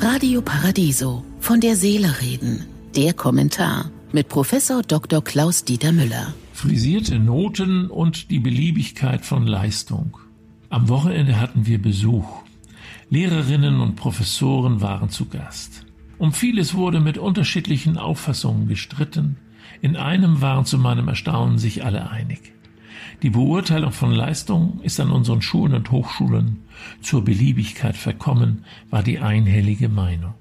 Radio 0.00 0.42
Paradiso 0.42 1.24
von 1.40 1.60
der 1.60 1.76
Seele 1.76 2.20
reden. 2.20 2.66
Der 2.96 3.14
Kommentar 3.14 3.90
mit 4.12 4.28
Professor 4.28 4.82
Dr. 4.82 5.22
Klaus 5.22 5.64
Dieter 5.64 5.92
Müller. 5.92 6.34
Frisierte 6.52 7.18
Noten 7.18 7.86
und 7.88 8.30
die 8.30 8.38
Beliebigkeit 8.38 9.24
von 9.24 9.46
Leistung. 9.46 10.18
Am 10.68 10.88
Wochenende 10.88 11.40
hatten 11.40 11.66
wir 11.66 11.80
Besuch. 11.80 12.42
Lehrerinnen 13.10 13.80
und 13.80 13.96
Professoren 13.96 14.80
waren 14.80 15.10
zu 15.10 15.26
Gast. 15.26 15.86
Um 16.18 16.32
vieles 16.32 16.74
wurde 16.74 17.00
mit 17.00 17.18
unterschiedlichen 17.18 17.98
Auffassungen 17.98 18.68
gestritten. 18.68 19.36
In 19.80 19.96
einem 19.96 20.40
waren 20.40 20.64
zu 20.64 20.78
meinem 20.78 21.08
Erstaunen 21.08 21.58
sich 21.58 21.84
alle 21.84 22.10
einig. 22.10 22.52
Die 23.22 23.30
Beurteilung 23.30 23.92
von 23.92 24.12
Leistung 24.12 24.80
ist 24.82 25.00
an 25.00 25.10
unseren 25.10 25.42
Schulen 25.42 25.74
und 25.74 25.90
Hochschulen 25.90 26.58
zur 27.00 27.24
Beliebigkeit 27.24 27.96
verkommen, 27.96 28.64
war 28.90 29.02
die 29.02 29.18
einhellige 29.18 29.88
Meinung. 29.88 30.34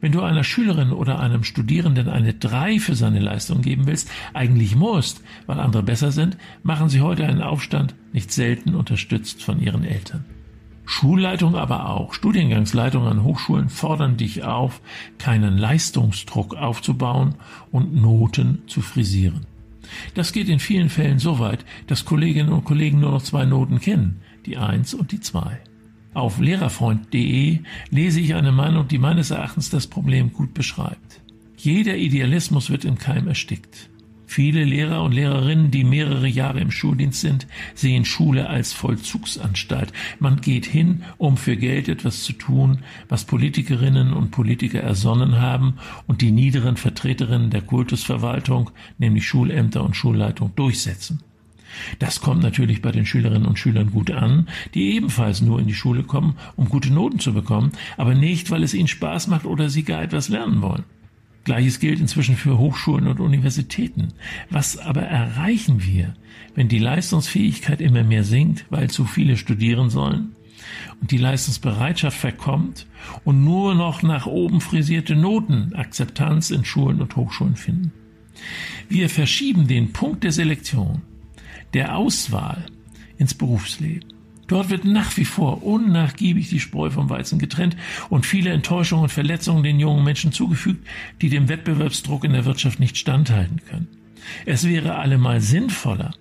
Wenn 0.00 0.12
du 0.12 0.20
einer 0.20 0.44
Schülerin 0.44 0.92
oder 0.92 1.18
einem 1.18 1.44
Studierenden 1.44 2.10
eine 2.10 2.34
3 2.34 2.78
für 2.78 2.94
seine 2.94 3.20
Leistung 3.20 3.62
geben 3.62 3.86
willst, 3.86 4.10
eigentlich 4.34 4.76
musst, 4.76 5.22
weil 5.46 5.58
andere 5.58 5.82
besser 5.82 6.12
sind, 6.12 6.36
machen 6.62 6.90
sie 6.90 7.00
heute 7.00 7.26
einen 7.26 7.40
Aufstand, 7.40 7.94
nicht 8.12 8.30
selten 8.30 8.74
unterstützt 8.74 9.42
von 9.42 9.62
ihren 9.62 9.82
Eltern. 9.82 10.26
Schulleitung 10.84 11.56
aber 11.56 11.88
auch, 11.88 12.12
Studiengangsleitung 12.12 13.06
an 13.06 13.22
Hochschulen 13.22 13.70
fordern 13.70 14.18
dich 14.18 14.44
auf, 14.44 14.82
keinen 15.16 15.56
Leistungsdruck 15.56 16.54
aufzubauen 16.54 17.36
und 17.72 17.94
Noten 17.94 18.62
zu 18.66 18.82
frisieren. 18.82 19.46
Das 20.14 20.32
geht 20.32 20.48
in 20.48 20.58
vielen 20.58 20.88
Fällen 20.88 21.18
so 21.18 21.38
weit, 21.38 21.64
dass 21.86 22.04
Kolleginnen 22.04 22.52
und 22.52 22.64
Kollegen 22.64 23.00
nur 23.00 23.12
noch 23.12 23.22
zwei 23.22 23.44
Noten 23.44 23.80
kennen, 23.80 24.20
die 24.46 24.56
Eins 24.56 24.94
und 24.94 25.12
die 25.12 25.20
Zwei. 25.20 25.60
Auf 26.14 26.38
lehrerfreund.de 26.38 27.58
lese 27.90 28.20
ich 28.20 28.34
eine 28.34 28.52
Meinung, 28.52 28.86
die 28.86 28.98
meines 28.98 29.30
Erachtens 29.30 29.70
das 29.70 29.88
Problem 29.88 30.32
gut 30.32 30.54
beschreibt. 30.54 31.20
Jeder 31.56 31.96
Idealismus 31.96 32.70
wird 32.70 32.84
im 32.84 32.98
Keim 32.98 33.26
erstickt. 33.26 33.90
Viele 34.26 34.64
Lehrer 34.64 35.02
und 35.02 35.12
Lehrerinnen, 35.12 35.70
die 35.70 35.84
mehrere 35.84 36.26
Jahre 36.26 36.60
im 36.60 36.70
Schuldienst 36.70 37.20
sind, 37.20 37.46
sehen 37.74 38.04
Schule 38.04 38.48
als 38.48 38.72
Vollzugsanstalt. 38.72 39.92
Man 40.18 40.40
geht 40.40 40.66
hin, 40.66 41.04
um 41.18 41.36
für 41.36 41.56
Geld 41.56 41.88
etwas 41.88 42.24
zu 42.24 42.32
tun, 42.32 42.78
was 43.08 43.24
Politikerinnen 43.24 44.12
und 44.12 44.30
Politiker 44.30 44.80
ersonnen 44.80 45.40
haben 45.40 45.74
und 46.06 46.20
die 46.20 46.30
niederen 46.30 46.76
Vertreterinnen 46.76 47.50
der 47.50 47.62
Kultusverwaltung, 47.62 48.70
nämlich 48.98 49.26
Schulämter 49.26 49.84
und 49.84 49.96
Schulleitung, 49.96 50.52
durchsetzen. 50.56 51.20
Das 51.98 52.20
kommt 52.20 52.42
natürlich 52.42 52.82
bei 52.82 52.92
den 52.92 53.06
Schülerinnen 53.06 53.46
und 53.46 53.58
Schülern 53.58 53.90
gut 53.90 54.10
an, 54.10 54.48
die 54.74 54.94
ebenfalls 54.94 55.40
nur 55.40 55.58
in 55.58 55.66
die 55.66 55.74
Schule 55.74 56.02
kommen, 56.02 56.36
um 56.56 56.68
gute 56.68 56.92
Noten 56.92 57.18
zu 57.18 57.32
bekommen, 57.32 57.72
aber 57.96 58.14
nicht, 58.14 58.50
weil 58.50 58.62
es 58.62 58.74
ihnen 58.74 58.88
Spaß 58.88 59.28
macht 59.28 59.44
oder 59.44 59.68
sie 59.68 59.82
gar 59.82 60.02
etwas 60.02 60.28
lernen 60.28 60.62
wollen. 60.62 60.84
Gleiches 61.44 61.78
gilt 61.78 62.00
inzwischen 62.00 62.36
für 62.36 62.58
Hochschulen 62.58 63.06
und 63.06 63.20
Universitäten. 63.20 64.08
Was 64.50 64.78
aber 64.78 65.02
erreichen 65.02 65.82
wir, 65.84 66.14
wenn 66.54 66.68
die 66.68 66.78
Leistungsfähigkeit 66.78 67.80
immer 67.80 68.02
mehr 68.02 68.24
sinkt, 68.24 68.64
weil 68.70 68.88
zu 68.88 69.04
viele 69.04 69.36
studieren 69.36 69.90
sollen? 69.90 70.34
Und 71.00 71.10
die 71.10 71.18
Leistungsbereitschaft 71.18 72.16
verkommt 72.16 72.86
und 73.24 73.44
nur 73.44 73.74
noch 73.74 74.02
nach 74.02 74.26
oben 74.26 74.62
frisierte 74.62 75.14
Noten 75.14 75.74
Akzeptanz 75.74 76.50
in 76.50 76.64
Schulen 76.64 77.02
und 77.02 77.14
Hochschulen 77.16 77.56
finden. 77.56 77.92
Wir 78.88 79.10
verschieben 79.10 79.66
den 79.66 79.92
Punkt 79.92 80.24
der 80.24 80.32
Selektion, 80.32 81.02
der 81.74 81.96
Auswahl 81.96 82.64
ins 83.18 83.34
Berufsleben. 83.34 84.13
Dort 84.46 84.70
wird 84.70 84.84
nach 84.84 85.16
wie 85.16 85.24
vor 85.24 85.62
unnachgiebig 85.62 86.48
die 86.48 86.60
Spreu 86.60 86.90
vom 86.90 87.08
Weizen 87.08 87.38
getrennt 87.38 87.76
und 88.10 88.26
viele 88.26 88.50
Enttäuschungen 88.50 89.04
und 89.04 89.10
Verletzungen 89.10 89.62
den 89.62 89.80
jungen 89.80 90.04
Menschen 90.04 90.32
zugefügt, 90.32 90.86
die 91.22 91.30
dem 91.30 91.48
Wettbewerbsdruck 91.48 92.24
in 92.24 92.32
der 92.32 92.44
Wirtschaft 92.44 92.80
nicht 92.80 92.96
standhalten 92.96 93.60
können. 93.68 93.88
Es 94.46 94.66
wäre 94.66 94.96
allemal 94.96 95.40
sinnvoller, 95.40 96.12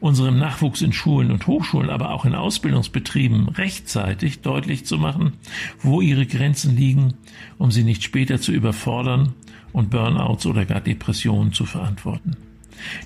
unserem 0.00 0.38
Nachwuchs 0.38 0.82
in 0.82 0.92
Schulen 0.92 1.30
und 1.30 1.46
Hochschulen, 1.46 1.90
aber 1.90 2.10
auch 2.10 2.24
in 2.24 2.34
Ausbildungsbetrieben 2.34 3.48
rechtzeitig 3.48 4.40
deutlich 4.40 4.84
zu 4.84 4.98
machen, 4.98 5.34
wo 5.80 6.00
ihre 6.00 6.26
Grenzen 6.26 6.76
liegen, 6.76 7.14
um 7.58 7.70
sie 7.70 7.84
nicht 7.84 8.02
später 8.02 8.40
zu 8.40 8.52
überfordern 8.52 9.34
und 9.72 9.90
Burnouts 9.90 10.46
oder 10.46 10.66
gar 10.66 10.80
Depressionen 10.80 11.52
zu 11.52 11.64
verantworten. 11.64 12.36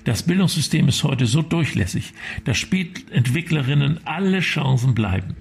Das 0.03 0.23
Bildungssystem 0.23 0.87
ist 0.87 1.03
heute 1.03 1.25
so 1.25 1.41
durchlässig, 1.41 2.13
dass 2.45 2.57
Spätentwicklerinnen 2.57 3.99
alle 4.05 4.39
Chancen 4.39 4.95
bleiben. 4.95 5.35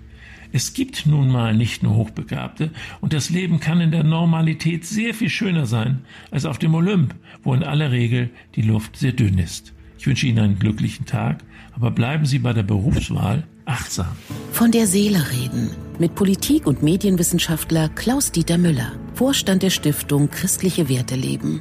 Es 0.52 0.74
gibt 0.74 1.06
nun 1.06 1.28
mal 1.28 1.54
nicht 1.54 1.82
nur 1.82 1.96
Hochbegabte 1.96 2.70
und 3.00 3.12
das 3.12 3.30
Leben 3.30 3.60
kann 3.60 3.80
in 3.80 3.90
der 3.90 4.04
Normalität 4.04 4.86
sehr 4.86 5.12
viel 5.12 5.28
schöner 5.28 5.66
sein 5.66 6.04
als 6.30 6.46
auf 6.46 6.58
dem 6.58 6.74
Olymp, 6.74 7.14
wo 7.42 7.52
in 7.52 7.62
aller 7.62 7.90
Regel 7.90 8.30
die 8.54 8.62
Luft 8.62 8.96
sehr 8.96 9.12
dünn 9.12 9.38
ist. 9.38 9.74
Ich 9.98 10.06
wünsche 10.06 10.26
Ihnen 10.26 10.38
einen 10.38 10.58
glücklichen 10.58 11.06
Tag, 11.06 11.42
aber 11.72 11.90
bleiben 11.90 12.26
Sie 12.26 12.38
bei 12.38 12.52
der 12.52 12.62
Berufswahl 12.62 13.44
achtsam. 13.64 14.16
Von 14.52 14.70
der 14.70 14.86
Seele 14.86 15.24
reden 15.32 15.70
mit 15.98 16.14
Politik- 16.14 16.66
und 16.66 16.82
Medienwissenschaftler 16.82 17.88
Klaus-Dieter 17.88 18.58
Müller, 18.58 18.92
Vorstand 19.14 19.62
der 19.62 19.70
Stiftung 19.70 20.30
Christliche 20.30 20.88
Werte 20.88 21.16
leben. 21.16 21.60